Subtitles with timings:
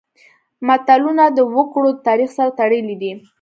[0.67, 3.11] متلونه د وګړو د تاریخ سره تړلي دي